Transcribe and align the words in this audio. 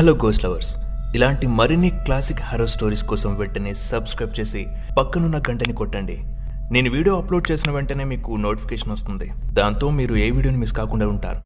Hello 0.00 0.12
ghost 0.12 0.44
lovers 0.44 0.76
ఇలాంటి 1.14 1.46
మరిన్ని 1.46 1.90
classic 1.90 2.40
harrow 2.42 2.66
stories 2.66 3.04
కోసం 3.04 3.36
వెంటనే 3.36 3.74
సబ్స్క్రైబ్ 3.74 4.40
చేసి 4.40 4.66
పక్కనున్న 4.98 5.38
గంటని 5.38 5.72
కొట్టండి. 5.72 6.18
నేను 6.72 6.90
వీడియో 6.90 7.20
అప్లోడ్ 7.20 7.50
చేసిన 7.50 7.70
వెంటనే 7.70 8.04
మీకు 8.04 8.36
నోటిఫికేషన్ 8.36 8.92
వస్తుంది. 8.92 9.30
దాంతో 9.52 9.90
మీరు 9.90 10.14
ఏ 10.14 10.30
వీడియోని 10.30 10.60
మిస్ 10.60 10.72
కాకుండా 10.72 11.06
ఉంటారు. 11.06 11.42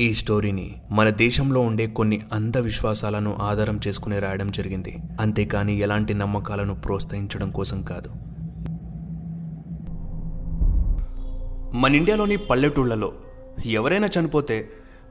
ఈ 0.00 0.12
స్టోరీని 0.14 0.74
మన 0.90 1.08
దేశంలో 1.10 1.60
ఉండే 1.60 1.86
కొన్ని 1.86 2.20
అంధవిశ్వాసాలను 2.32 3.38
ఆధారం 3.42 3.80
చేసుకుని 3.88 4.18
రాయడం 4.18 4.50
జరిగింది. 4.50 4.98
అంతేకాని 5.20 5.78
ఎలాంటి 5.78 6.14
నమ్మకాలను 6.14 6.74
ప్రోత్సహించడం 6.74 7.50
కోసం 7.50 7.82
కాదు. 7.82 8.08
మన 11.76 11.94
ఇండియాలోని 11.94 12.36
పల్లెటూళ్ళలో 12.36 13.12
ఎవరైనా 13.66 14.08
చనిపోతే 14.18 14.68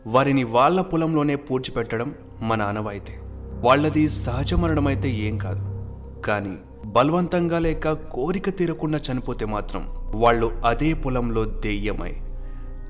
వారిని 0.08 0.44
వాళ్ళ 0.44 0.82
పొలంలోనే 0.82 1.36
పూడ్చిపెట్టడం 1.36 2.16
మన 2.42 2.62
ఆనవాయితీ 2.62 3.14
వాళ్ళది 3.60 4.10
సహజ 4.10 4.54
మరణమైతే 4.54 5.10
ఏం 5.10 5.38
కాదు. 5.38 5.86
కానీ 6.22 6.58
బలవంతంగా 6.86 7.60
లేక 7.60 7.92
కోరిక 7.92 8.50
తీరకుండా 8.50 9.00
చనిపోతే 9.12 9.46
మాత్రం 9.46 10.12
వాళ్ళు 10.16 10.62
అదే 10.66 10.94
పొలంలో 10.94 11.46
దెయ్యమై 11.46 12.14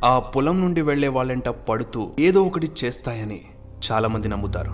ఆ 0.06 0.20
పొలం 0.20 0.62
నుండి 0.62 0.82
వెళ్ళే 0.82 1.08
వాళ్ళంట 1.08 1.50
పడుతూ 1.50 2.10
ఏదో 2.20 2.44
ఒకటి 2.44 2.72
చేస్తాయని 2.84 3.42
చాలామంది 3.92 4.28
నమ్ముతారు. 4.28 4.72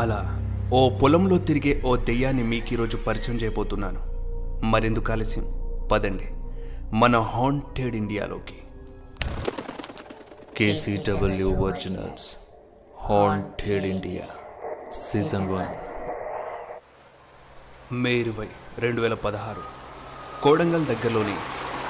అలా 0.00 0.42
ఓ 0.72 0.90
పొలంలో 0.90 1.38
తిరిగే 1.38 1.82
ఓ 1.86 1.96
దెయ్యాన్ని 1.96 2.42
మీకు 2.42 2.72
ఈరోజు 2.72 2.96
పరిచయం 2.96 3.36
చేయబోతున్నాను. 3.36 4.00
మరెందుకు 4.66 5.12
ఆలస్యం? 5.12 5.46
పదండి. 5.92 6.24
మన 6.92 7.18
haunted 7.18 7.96
ఇండియాలోకి 7.96 8.54
K C W 10.56 11.50
originals 11.50 12.45
haunted 13.08 13.84
India 13.84 14.24
season 14.92 15.44
one 15.52 15.72
May 17.94 18.12
ఇరవై 18.12 18.46
రెండు 18.78 19.00
వేల 19.00 19.14
పదహారు 19.14 19.62
కోడంగల్ 20.42 20.86
దగ్గరలోని 20.86 21.36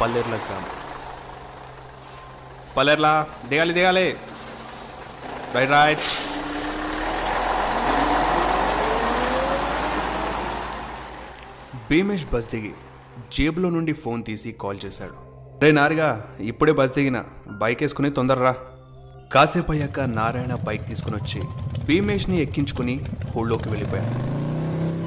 పల్లెర్ల 0.00 0.31
గ్రామం. 0.31 0.75
పల్లెర్ల 2.77 3.27
దిగాలి 3.48 3.75
దిగాలి. 3.75 4.17
రైట్ 5.55 5.70
రైట్ 5.70 6.06
భీమేష్ 11.91 12.27
బస్ 12.27 12.48
దిగి 12.48 12.75
జేబులో 13.33 13.70
నుండి 13.70 13.92
ఫోన్ 13.92 14.25
తీసి 14.25 14.53
కాల్ 14.53 14.78
చేశాడు. 14.84 15.14
రే 15.61 15.73
నారిగా 15.73 16.36
ఇప్పుడే 16.41 16.73
బస్ 16.73 16.91
దిగిన 16.91 17.25
బైక్ 17.48 17.83
వేసుకుని 17.83 18.11
తొందరరా. 18.11 18.55
కాసేపు 19.32 19.72
అయ్యాక 19.72 20.00
నారాయణ 20.00 20.55
బైక్ 20.55 20.86
తీసుకుని 20.86 21.16
వచ్చి 21.16 21.42
భీమేష్ని 21.86 22.42
ఎక్కించుకుని 22.42 23.00
ఊళ్ళోకి 23.36 23.68
వెళ్ళిపోయాడు. 23.68 24.36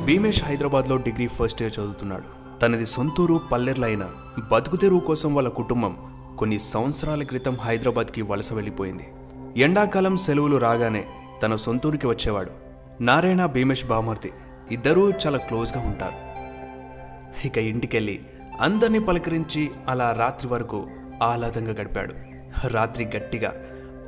భీమేష్ 0.05 0.43
హైదరాబాద్లో 0.43 0.97
డిగ్రీ 0.97 1.27
ఫస్ట్ 1.27 1.61
ఇయర్ 1.61 1.73
చదువుతున్నాడు. 1.79 2.59
తనది 2.59 2.85
సొంతూరు 2.85 3.41
పల్లెర్లైన 3.51 4.07
బతుకుతెరువు 4.51 4.99
కోసం 4.99 5.35
వాళ్ళ 5.35 5.49
కుటుంబం 5.49 5.97
కొన్ని 6.39 6.59
సంవత్సరాల 6.59 7.23
క్రితం 7.23 7.57
హైదరాబాద్కి 7.61 8.21
వలస 8.21 8.53
వెళ్ళిపోయింది. 8.53 9.07
ఎండాకాలం 9.57 10.17
సెలవులు 10.17 10.57
రాగానే 10.57 11.05
తన 11.43 11.55
సొంతూరుకి 11.55 12.07
వచ్చేవాడు. 12.07 12.51
నారాయణ 13.01 13.45
భీమేష్ 13.45 13.85
బామర్తి 13.85 14.31
ఇద్దరూ 14.71 15.09
చాలా 15.09 15.37
క్లోజ్గా 15.37 15.81
ఉంటారు. 15.81 16.29
ఇక 17.47 17.57
ఇంటికెళ్ళి 17.57 18.19
అందరినీ 18.61 18.99
పలకరించి 18.99 19.71
అలా 19.87 20.11
రాత్రి 20.11 20.51
వరకు 20.51 20.87
ఆహ్లాదంగా 21.23 21.71
గడిపాడు. 21.71 22.13
రాత్రి 22.67 23.05
గట్టిగా 23.05 23.53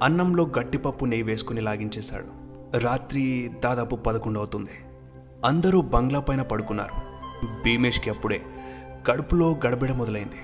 అన్నంలో 0.02 0.44
గట్టిపప్పు 0.60 1.06
నెయ్యి 1.06 1.26
వేసుకుని 1.26 1.62
లాగించేశాడు. 1.62 2.30
రాత్రి 2.78 3.52
దాదాపు 3.64 3.96
పదకొండు 3.96 4.40
అవుతుంది. 4.40 4.76
అందరూ 5.46 5.82
బంగ్లా 5.82 6.20
పైన 6.20 6.42
పడుకున్నారు. 6.42 6.96
భీమేష్కి 7.66 8.10
అప్పుడే 8.10 8.42
కడుపులో 9.08 9.60
గడబిడ 9.66 9.92
మొదలైంది. 9.92 10.42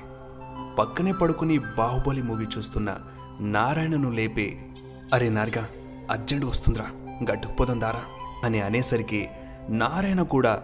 పక్కనే 0.80 1.12
పడుకుని 1.12 1.60
బాహుబలి 1.60 2.22
మూవీ 2.22 2.46
చూస్తున్న 2.58 2.98
నారాయణను 3.40 4.12
లేపి 4.12 4.60
అరే 5.14 5.30
నార్గా 5.30 5.68
అర్జెంట్ 6.12 6.46
వస్తుందిరా 6.46 6.86
గట్టుకుపోదాం 7.32 7.82
దారా 7.82 8.04
అని 8.44 8.62
అనేసరికి 8.62 9.30
నారాయణ 9.70 10.22
కూడా 10.22 10.64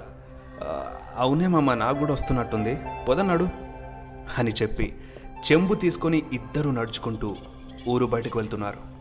అవునే 1.18 1.48
మామ 1.48 1.74
నాకు 1.74 1.98
కూడా 1.98 2.14
వస్తున్నట్టుంది 2.14 2.78
పొదన్నాడు 3.10 3.48
అని 4.38 4.52
చెప్పి 4.62 4.94
చెంబు 5.52 5.74
తీసుకొని 5.74 6.24
ఇద్దరు 6.34 6.70
నడుచుకుంటూ 6.70 7.36
ఊరు 7.88 8.06
బయటకు 8.06 8.40
వెళ్తున్నారు. 8.40 8.93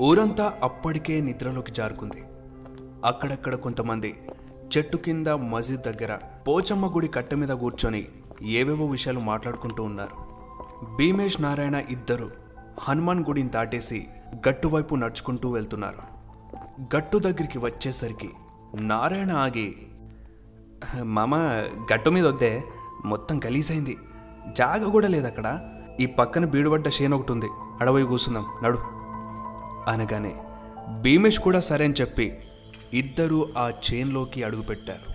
ఊరంతా 0.00 0.58
అప్పటికే 0.62 1.20
నిద్రలోకి 1.20 1.72
జారుకుంది. 1.72 2.24
అక్కడక్కడ 3.04 3.54
కొంతమంది 3.54 4.22
చెట్టు 4.76 4.96
కింద 4.96 5.26
మసీద్ 5.26 5.82
దగ్గర 5.82 6.18
పోచమ్మ 6.48 6.94
గుడి 6.94 7.08
కట్ట 7.08 7.34
మీద 7.34 7.48
కూర్చొని 7.48 8.08
ఏవేవో 8.42 8.86
విషయాలు 8.86 9.20
మాట్లాడుకుంటూ 9.20 9.82
ఉన్నారు. 9.82 10.32
భీమేష్ 10.96 11.40
నారాయణ 11.40 11.82
ఇద్దరు 11.90 12.30
హనుమాన్ 12.80 13.24
గుడిని 13.24 13.48
దాటేసి 13.48 14.06
గట్టు 14.48 14.68
వైపు 14.68 14.94
నడుచుకుంటూ 14.94 15.50
వెళ్తున్నారు. 15.50 15.98
గట్టు 16.96 17.18
దగ్గరికి 17.18 17.58
వచ్చేసరికి 17.58 18.30
నారాయణ 18.80 19.32
ఆగి 19.32 19.74
మామ 21.02 21.36
గట్టు 21.92 22.10
మీద 22.10 22.26
వద్దే 22.26 22.62
మొత్తం 23.04 23.40
గలీజైంది. 23.46 23.98
జాగ 24.56 24.90
కూడా 24.90 25.08
లేదు 25.08 25.26
అక్కడ 25.26 25.68
ఈ 26.00 26.06
పక్కన 26.06 26.44
బీడుపడ్డ 26.44 26.88
షేన్ 26.88 27.14
ఒకటి 27.14 27.32
ఉంది. 27.32 27.46
అడవి 27.80 28.04
కూర్చుందాం. 28.04 28.46
నడు. 28.62 28.91
అనగానే 29.86 30.34
భీమేష్ 31.00 31.40
కూడా 31.40 31.60
సరే 31.60 31.84
అని 31.84 31.94
చెప్పి 32.00 32.42
ఇద్దరూ 32.92 33.48
ఆ 33.58 33.70
చైన్లోకి 33.70 34.42
అడుగుపెట్టారు. 34.42 35.12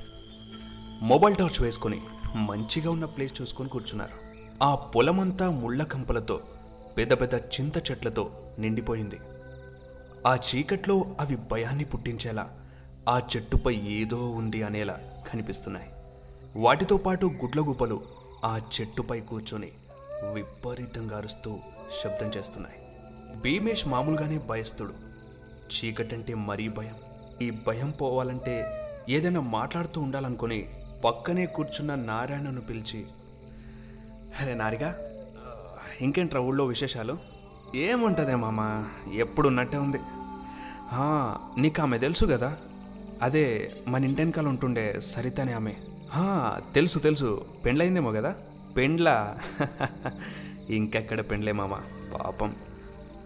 మొబైల్ 1.05 1.35
టార్చ్ 1.35 1.61
వేసుకొని 1.61 2.01
మంచిగా 2.35 2.91
ఉన్న 2.91 3.05
ప్లేస్ 3.05 3.41
చూసుకొని 3.41 3.69
కూర్చున్నారు. 3.69 4.17
ఆ 4.63 4.75
పొలమంతా 4.75 5.49
ముళ్ళ 5.49 5.83
కంపలతో 5.83 6.41
పెద్ద 6.97 7.13
పెద్ద 7.13 7.33
చింత 7.35 7.91
చెట్లతో 7.91 8.31
నిండిపోయింది. 8.59 9.19
ఆ 10.27 10.35
చీకట్లో 10.35 11.05
అవి 11.19 11.35
భయాన్ని 11.35 11.85
పుట్టించేలా 11.85 12.49
ఆ 13.09 13.21
చెట్టుపై 13.35 13.75
ఏదో 13.75 14.29
ఉంది 14.29 14.63
అనేలా 14.63 14.97
కనిపిస్తున్నాయి. 15.33 15.89
వాటితో 16.55 16.97
పాటు 16.97 17.25
గుడ్లగుప్పలు 17.25 18.01
ఆ 18.45 18.61
చెట్టుపై 18.81 19.19
కూర్చొని 19.19 19.71
విపరీతంగా 20.33 21.17
అరుస్తూ 21.17 21.57
శబ్దం 22.03 22.31
చేస్తున్నాయి. 22.37 22.86
భీమేష్ 23.35 23.87
మామూలుగానే 23.87 24.37
భయస్తుడు 24.37 24.93
చీకటంటే 25.73 26.33
మరీ 26.33 26.69
భయం. 26.69 26.95
ఈ 27.41 27.51
భయం 27.67 27.91
పోవాలంటే 27.91 28.55
ఏదైనా 29.09 29.39
మాట్లాడుతూ 29.39 30.01
ఉండాలనుకుని 30.01 30.69
పక్కనే 31.05 31.45
కూర్చున్న 31.45 31.95
నారాయణను 31.95 32.61
పిలిచి 32.61 33.05
అరే 34.41 34.53
నారిగా 34.53 34.99
ఇంకేంట్రా 36.01 36.41
ఊళ్ళో 36.41 36.65
విశేషాలు? 36.65 37.17
ఏముంటుందే 37.75 38.35
మామ 38.35 38.61
ఎప్పుడు 39.13 39.47
ఉన్నట్టే 39.47 39.77
ఉంది. 39.77 39.97
నీకు 41.61 41.81
ఆమె 41.81 41.97
తెలుసు 41.97 42.25
కదా 42.25 42.57
అదే 43.21 43.71
మన 43.87 44.05
ఇంటెనకాల 44.05 44.47
ఉంటుండే 44.47 45.01
సరితనే 45.01 45.53
ఆమె. 45.53 45.73
తెలుసు 46.73 46.99
తెలుసు 46.99 47.45
పెండ్లైందేమో 47.65 48.11
కదా 48.11 48.35
పెండ్లా? 48.77 49.37
ఇంకెక్కడ 50.69 51.21
పెండ్లే 51.21 51.51
మామ 51.51 51.73
పాపం. 52.13 52.55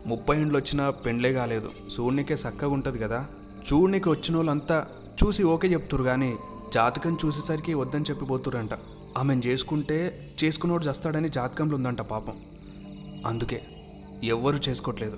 ముప్పై 0.05 0.41
ఇండ్లు 0.41 0.57
వచ్చినా 0.57 0.89
పెండ్లే 0.89 1.33
కాలేదు. 1.33 1.71
చూడ్నికే 1.93 2.33
చక్కగా 2.33 2.69
ఉంటుంది 2.69 2.99
కదా. 2.99 3.25
చూడ్నికి 3.73 4.09
వచ్చిన 4.09 4.35
వాళ్ళంతా 4.35 4.87
చూసి 5.23 5.43
ఓకే 5.43 5.67
చెప్తురు 5.67 6.03
కానీ 6.03 6.37
జాతకం 6.73 7.17
చూసేసరికి 7.25 7.73
వద్దని 7.73 8.05
చెప్పిపోతురంట 8.09 8.69
ఆమెను 9.17 9.41
చేసుకుంటే 9.47 9.97
చేసుకున్నోడు 10.43 10.85
చేస్తాడని 10.85 11.29
జాతకంలో 11.29 11.75
ఉందంట 11.75 12.01
పాపం. 12.01 12.37
అందుకే 13.25 13.61
ఎవ్వరు 14.23 14.59
చేసుకోవట్లేదు 14.69 15.17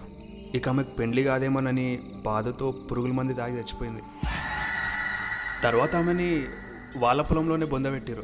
ఇక 0.55 0.69
ఆమెకు 0.69 0.95
పెండ్లి 0.95 1.23
కాదేమోనని 1.23 1.99
బాధతో 2.25 2.71
పురుగుల 2.71 3.11
మంది 3.11 3.33
దాగి 3.33 3.53
చచ్చిపోయింది. 3.53 4.01
తర్వాత 5.63 5.95
ఆమెని 5.95 6.45
వాళ్ళ 6.97 7.21
పొలంలోనే 7.21 7.65
బొందబెట్టారు 7.65 8.23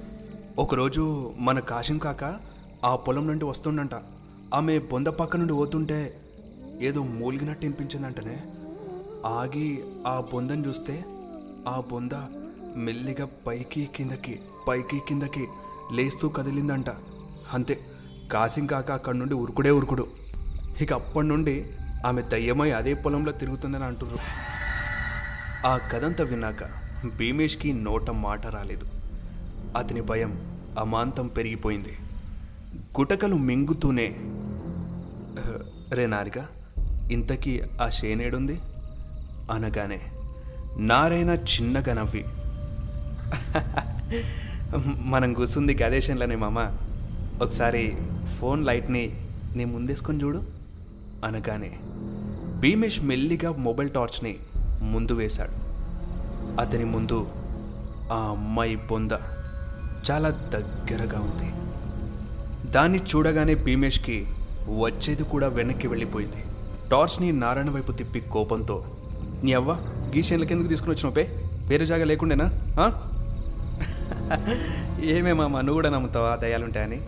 ఒకరోజు 0.60 1.34
మన 1.38 1.60
కాశీం 1.60 1.98
కాక 1.98 2.40
ఆ 2.86 2.96
పొలం 2.96 3.28
నుండి 3.28 3.46
వస్తుండంట. 3.46 3.92
ఆమె 4.54 4.80
బొంద 4.80 5.08
పక్క 5.08 5.38
నుండి 5.38 5.54
పోతుంటే 5.54 6.22
ఏదో 6.82 7.04
మూలిగినట్టు 7.04 7.66
అనిపించిందంటనే 7.66 8.44
ఆగి 9.26 9.84
ఆ 10.08 10.24
బొందని 10.34 10.68
చూస్తే 10.68 11.06
ఆ 11.68 11.84
బొంద 11.92 12.12
మెల్లిగా 12.76 13.28
పైకి 13.48 13.90
కిందకి 13.96 14.40
పైకి 14.68 15.02
కిందకి 15.08 15.48
లేస్తూ 15.92 16.30
కదిలిందంట. 16.30 16.90
అంతే 17.54 17.80
కాసిం 18.32 18.66
కాక 18.66 18.92
అక్కడి 18.92 19.18
నుండి 19.18 19.34
ఉరుకుడే 19.34 19.72
ఉరుకుడు. 19.72 20.08
ఇక 20.82 20.94
అప్పటి 20.94 21.28
నుండి 21.28 21.70
ఆమె 22.06 22.22
దయ్యమై 22.22 22.72
అదే 22.72 22.94
పొలంలో 22.94 23.32
తిరుగుతుందని 23.32 23.84
అంటున్నారు 23.84 24.20
ఆ 25.68 25.78
కథంతా 25.78 26.24
విన్నాక 26.24 26.64
భీమేష్కి 27.18 27.74
నోట 27.74 28.10
మాట 28.10 28.48
రాలేదు. 28.48 28.86
అతని 29.78 30.02
భయం 30.02 30.62
అమాంతం 30.80 31.28
పెరిగిపోయింది. 31.28 31.98
గుటకలు 33.00 33.36
మింగుతూనే 33.36 34.16
రే 35.96 36.06
నారిగా 36.08 36.48
ఇంతకీ 37.12 37.62
ఆ 37.82 37.90
షేనేడుంది 37.90 38.60
అనగానే 39.52 40.02
నారాయణ 40.78 41.30
చిన్నగా 41.30 41.94
నవ్వి. 41.94 42.26
మనం 45.02 45.34
కూర్చుంది 45.34 45.84
గదేశంలోనే 45.84 46.36
మామ. 46.36 46.78
ఒకసారి 47.42 47.98
ఫోన్ 48.40 48.66
లైట్ని 48.66 49.28
నీ 49.56 49.66
ముందేసుకొని 49.66 50.24
చూడు 50.24 50.44
అనగానే 51.26 51.72
భీమేష్ 52.60 53.04
మెల్లిగా 53.04 53.52
మొబైల్ 53.52 53.90
టార్చ్ని 53.90 54.36
ముందు 54.82 55.14
వేశాడు. 55.14 55.52
అతని 56.62 56.86
ముందు 56.86 57.28
ఆ 58.12 58.18
అమ్మాయి 58.30 58.76
బొంద 58.76 59.12
చాలా 60.12 60.30
దగ్గరగా 60.30 61.20
ఉంది. 61.20 61.50
దాన్ని 62.72 63.00
చూడగానే 63.00 63.56
భీమేష్కి 63.56 64.28
వచ్చేది 64.80 65.24
కూడా 65.24 65.48
వెనక్కి 65.48 65.88
వెళ్ళిపోయింది. 65.88 66.44
టార్చ్ని 66.92 67.32
నారాయణ 67.32 67.70
వైపు 67.70 67.92
తిప్పి 67.92 68.20
కోపంతో 68.20 68.84
నీ 69.44 69.54
అవ్వ 69.54 69.72
గీషన్లకి 70.16 70.54
ఎందుకు 70.54 70.68
తీసుకుని 70.68 70.92
వచ్చినావు 70.92 71.16
పే? 71.16 71.24
వేరే 71.68 71.86
జాగా 71.86 72.06
లేకుండేనా? 72.06 72.48
ఆ?" 72.80 72.86
ఏమేమమ్మా 75.04 75.62
నువ్వు 75.62 75.74
కూడా 75.74 75.90
నమ్ముతావా 75.90 76.36
దయ్యాలుంటాయని 76.36 77.00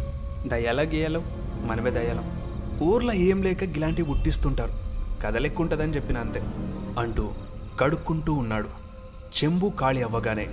దయ్యాలా 0.48 0.84
గీయాలు? 0.84 1.22
మనమే 1.66 1.92
దయ్యాలం. 1.92 2.26
ఊర్లో 2.84 3.14
ఏం 3.14 3.44
లేక 3.44 3.64
ఇలాంటివి 3.64 4.08
పుట్టిస్తుంటారు 4.08 4.74
కదలెక్కుంటుందని 5.22 5.96
చెప్పిన 5.96 6.18
అంతే 6.18 6.42
అంటూ 7.00 7.32
కడుక్కుంటూ 7.80 8.34
ఉన్నాడు. 8.34 8.70
చెంబు 9.34 9.72
ఖాళీ 9.80 10.02
అవ్వగానే 10.02 10.48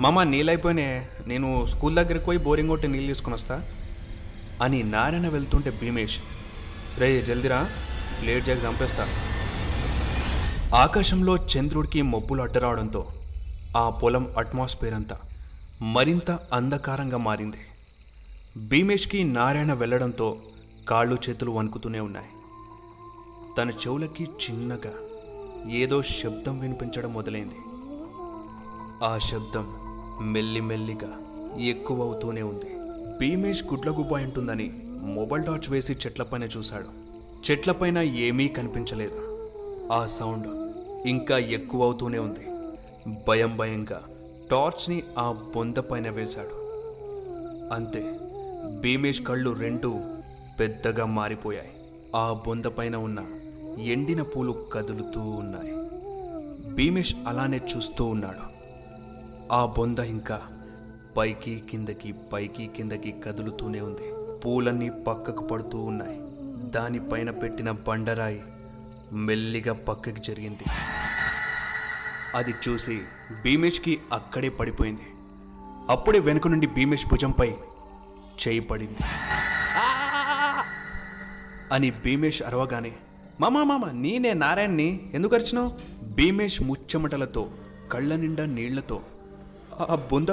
మామ 0.00 0.22
నీళ్ళైపోయినే 0.22 1.06
నేను 1.26 1.66
స్కూల్ 1.66 1.94
దగ్గరికి 1.94 2.26
పోయి 2.26 2.38
బోరింగ్ 2.38 2.68
కొట్టి 2.68 2.88
నీళ్ళు 2.88 3.06
తీసుకుని 3.06 3.34
వస్తా 3.34 3.62
అని 4.62 4.82
నారాయణ 4.82 5.28
వెళ్తుంటే 5.28 5.70
భీమేష్ 5.70 6.18
రే 6.98 7.22
జల్దిరా. 7.22 7.68
లేట్ 8.22 8.48
చేసి 8.48 8.66
చంపేస్తా 8.66 9.08
ఆకాశంలో 10.76 11.36
చంద్రుడికి 11.36 12.02
మబ్బులు 12.02 12.42
అడ్డరావడంతో 12.42 13.08
ఆ 13.76 13.90
పొలం 13.90 14.32
అట్మాస్ఫియర్ 14.38 14.94
అంతా 14.94 15.18
మరింత 15.82 16.30
అంధకారంగా 16.30 17.16
మారింది. 17.16 17.56
భీమేష్కి 18.68 19.24
నారాయణ 19.24 19.72
వెళ్ళడంతో 19.72 20.36
కాళ్ళు 20.88 21.16
చేతులు 21.28 21.50
వణుకుతూనే 21.50 22.00
ఉన్నాయి. 22.00 22.26
తన 23.58 23.70
చెవులకి 23.70 24.24
చిన్నగా 24.24 24.92
ఏదో 25.70 26.02
శబ్దం 26.02 26.58
వినిపించడం 26.58 27.12
మొదలైంది. 27.12 27.54
ఆ 29.04 29.18
శబ్దం 29.18 29.76
మెల్లిమెల్లిగా 30.32 31.18
ఎక్కువ 31.60 32.02
అవుతూనే 32.02 32.42
ఉంది. 32.42 32.76
భీమేష్ 33.18 33.64
గుడ్లగుబ్బ 33.64 34.12
ఉంటుందని 34.12 34.72
మొబైల్ 35.02 35.44
టార్చ్ 35.44 35.70
వేసి 35.70 35.92
చెట్లపైన 35.92 36.44
చూశాడు. 36.44 37.03
చెట్లపైన 37.50 37.98
ఏమీ 37.98 38.48
కనిపించలేదు. 38.48 39.48
ఆ 39.92 40.06
సౌండ్ 40.06 40.46
ఇంకా 41.06 41.38
ఎక్కువ 41.38 41.82
అవుతూనే 41.82 42.18
ఉంది. 42.18 42.46
భయం 43.28 43.56
భయంగా 43.56 44.02
టార్చ్ని 44.50 45.02
ఆ 45.18 45.32
బొంద 45.32 45.76
పైన 45.76 46.10
వేశాడు. 46.10 46.54
అంతే 47.74 48.18
భీమేష్ 48.80 49.22
కళ్ళు 49.22 49.50
రెండు 49.50 50.00
పెద్దగా 50.60 51.06
మారిపోయాయి. 51.06 51.70
ఆ 52.16 52.42
బొంద 52.46 52.64
పైన 52.64 52.96
ఉన్న 52.96 53.24
ఎండిన 53.80 54.22
పూలు 54.22 54.66
కదులుతూ 54.72 55.20
ఉన్నాయి. 55.20 55.72
భీమేష్ 56.74 57.14
అలానే 57.28 57.60
చూస్తూ 57.76 58.04
ఉన్నాడు. 58.04 58.54
ఆ 59.52 59.66
బొంద 59.66 59.98
ఇంకా 59.98 60.42
పైకి 61.16 61.62
కిందకి 61.70 62.14
పైకి 62.32 62.66
కిందకి 62.66 63.14
కదులుతూనే 63.26 63.80
ఉంది. 63.80 64.38
పూలన్నీ 64.40 64.90
పక్కకు 64.90 65.44
పడుతూ 65.44 65.78
ఉన్నాయి. 65.78 66.23
దానిపైన 66.74 67.30
పెట్టిన 67.30 67.70
బండరాయి 67.70 68.42
మెల్లిగా 69.12 69.72
పక్కకి 69.74 70.20
జరిగింది. 70.20 70.64
అది 72.34 72.54
చూసి 72.68 73.00
భీమేష్కి 73.44 73.98
అక్కడే 74.12 74.48
పడిపోయింది. 74.48 75.02
అప్పుడే 75.90 76.18
వెనుక 76.18 76.48
నుండి 76.48 76.66
భీమేష్ 76.66 77.06
భుజంపై 77.06 77.54
చేయి 78.48 78.60
పడింది. 78.60 78.96
అని 81.72 81.90
భీమేష్ 81.90 82.42
అరవగానే 82.42 82.92
మామా 83.40 83.64
మామ 83.64 83.90
నేనే 83.90 84.32
నారాయణ్ని 84.32 85.10
ఎందుకు 85.14 85.34
అరిచినావు? 85.34 85.72
భీమేష్ 86.02 86.62
ముచ్చమటలతో 86.62 87.50
కళ్ళ 87.92 88.16
నిండా 88.16 88.46
నీళ్ళతో 88.46 89.02
ఆ 89.90 89.94
బొంద 89.94 90.28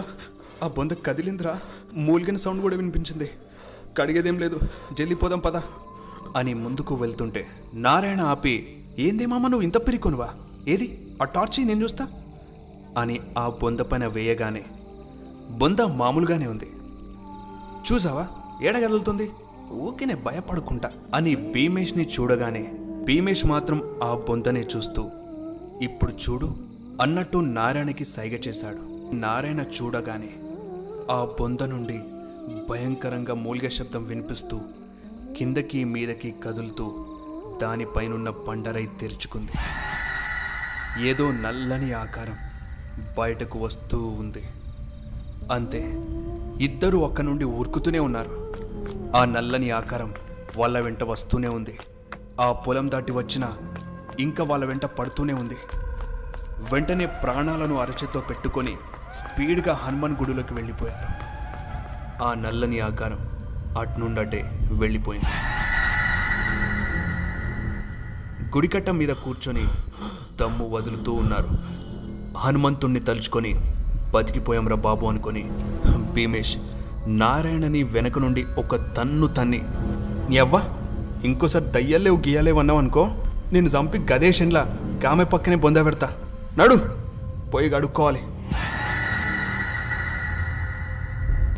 ఆ 0.63 0.67
బొంద 0.67 0.91
కదిలిందిరా. 1.05 1.59
మూలిగిన 1.93 2.37
సౌండ్ 2.37 2.61
కూడా 2.61 2.75
వినిపించింది. 2.75 3.31
కడిగేదేం 3.97 4.39
లేదు. 4.39 4.59
జల్లిపోదాం 4.93 5.39
పద. 5.39 5.61
అని 6.35 6.53
ముందుకు 6.53 6.95
వెళ్తుంటే 6.95 7.47
నారాయణ 7.73 8.21
ఆపి 8.21 8.83
ఏంది 8.99 9.25
మామ 9.25 9.47
నువ్వు 9.47 9.63
ఇంత 9.63 9.77
పిరికొనువా? 9.77 10.29
ఏది? 10.67 11.11
ఆ 11.21 11.25
టార్చి 11.25 11.65
నేను 11.65 11.83
చూస్తా? 11.83 12.07
అని 12.97 13.19
ఆ 13.37 13.49
బొంద 13.49 13.79
పైన 13.79 14.05
వేయగానే 14.05 14.63
బొంద 15.57 15.79
మామూలుగానే 15.79 16.47
ఉంది. 16.47 16.67
చూసావా? 17.91 18.27
ఏడగదులుతుంది? 18.63 19.29
ఊకినే 19.71 20.15
భయపడుకుంటా 20.15 20.91
అని 21.15 21.35
భీమేష్ని 21.35 22.03
చూడగానే 22.03 22.71
భీమేష్ 23.03 23.45
మాత్రం 23.45 23.99
ఆ 24.03 24.13
బొందనే 24.29 24.67
చూస్తూ 24.77 25.09
ఇప్పుడు 25.81 26.11
చూడు 26.11 26.55
అన్నట్టు 27.01 27.37
నారాయణకి 27.37 28.05
సైగ 28.05 28.33
చేశాడు. 28.47 29.11
నారాయణ 29.15 29.61
చూడగానే 29.61 30.29
ఆ 31.11 31.25
బొంద 31.39 31.63
నుండి 31.63 31.99
భయంకరంగా 32.69 33.33
మూలిగ 33.33 33.67
శబ్దం 33.67 34.03
వినిపిస్తూ 34.03 34.61
కిందకి 35.37 35.83
మీదకి 35.83 36.35
కదులుతూ 36.45 37.05
దానిపైనున్న 37.61 38.29
బండరై 38.29 38.85
తెరుచుకుంది. 38.85 39.51
ఏదో 41.07 41.31
నల్లని 41.31 41.93
ఆకారం 41.93 42.37
బయటకు 43.17 43.59
వస్తూ 43.59 44.07
ఉంది. 44.07 44.47
అంతే 45.51 45.79
ఇద్దరు 46.65 46.97
ఒక్క 46.97 47.21
నుండి 47.21 47.45
ఊరుకుతూనే 47.45 47.99
ఉన్నారు. 47.99 48.55
ఆ 49.15 49.25
నల్లని 49.25 49.71
ఆకారం 49.71 50.13
వాళ్ళ 50.57 50.79
వెంట 50.79 51.03
వస్తూనే 51.03 51.47
ఉంది. 51.47 51.79
ఆ 52.41 52.51
పొలం 52.51 52.91
దాటి 52.91 53.11
వచ్చిన 53.11 53.53
ఇంకా 54.19 54.43
వాళ్ళ 54.43 54.65
వెంట 54.65 54.85
పడుతూనే 54.85 55.33
ఉంది. 55.33 55.55
వెంటనే 56.73 57.05
ప్రాణాలను 57.05 57.77
అరచేతిలో 57.77 58.21
పెట్టుకొని 58.21 58.77
స్పీడ్గా 59.13 59.73
హనుమాన్ 59.73 60.15
గుడిలోకి 60.17 60.53
వెళ్ళిపోయారు. 60.53 61.31
ఆ 62.23 62.33
నల్లని 62.33 62.79
ఆకారం 62.79 63.30
అట్నుండటే 63.79 64.67
వెళ్ళిపోయింది. 64.71 65.33
గుడికట్ట 68.55 68.89
మీద 68.89 69.09
కూర్చొని 69.09 69.65
దమ్ము 70.41 70.69
వదులుతూ 70.69 71.13
ఉన్నారు. 71.13 71.49
హనుమంతుణ్ణి 72.37 72.99
తలుచుకొని 72.99 73.53
బతికిపోయాంరా 74.15 74.75
బాబు 74.75 75.05
అనుకొని 75.05 75.43
భీమేష్ 76.13 76.57
నారాయణని 77.07 77.83
వెనక 77.83 78.19
నుండి 78.19 78.43
ఒక 78.43 78.75
తన్ను 78.75 79.27
తన్ని 79.27 79.61
నీ 80.29 80.37
ఇంకోసారి 81.23 81.65
దయ్యాలేవు 81.65 82.17
గీయలేవు 82.17 82.59
అన్నావు 82.59 82.79
అనుకో 82.79 83.23
నేను 83.53 83.67
చంపి 83.67 83.99
గదేశంలా 84.13 84.77
గామె 85.05 85.23
పక్కనే 85.23 85.55
బొంద 85.55 85.77
పెడతా. 85.77 86.09
నడు 86.57 86.75
పోయి 87.51 87.69
గడుక్కోవాలి. 87.69 88.19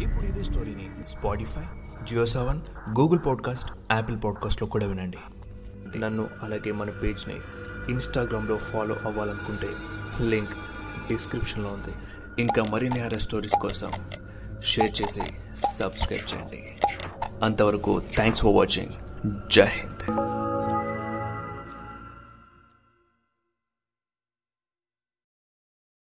ఇప్పుడు 0.04 0.26
ఇదే 0.26 0.44
స్టోరీని 0.44 0.90
Spotify 1.10 1.62
Jio 2.10 2.26
Saavn 2.26 2.62
Google 3.00 3.20
podcast 3.26 3.72
Apple 3.92 4.18
పాడ్కాస్ట్లో 4.24 4.68
కూడా 4.68 4.86
వినండి. 4.88 5.18
నన్ను 6.00 6.28
అలాగే 6.44 6.72
మన 6.72 6.90
పేజ్ని 6.90 7.36
ఇన్స్టాగ్రామ్లో 7.90 8.58
ఫాలో 8.58 8.96
అవ్వాలనుకుంటే 9.06 9.70
లింక్ 10.24 10.52
డిస్క్రిప్షన్లో 11.08 11.70
ఉంది. 11.70 11.96
ఇంకా 12.42 12.64
మరిన్ని 12.72 13.00
హర 13.00 13.18
స్టోరీస్ 13.18 13.54
కోసం 13.54 13.92
షేర్ 14.64 15.02
చేసి 15.02 15.22
సబ్స్క్రైబ్ 15.66 16.34
చేయండి. 16.34 16.64
అంతవరకు 17.44 18.02
థ్యాంక్స్ 18.16 18.42
ఫర్ 18.42 18.56
వాచింగ్. 18.56 18.94
జై 19.52 19.66
హింద్. 19.66 20.14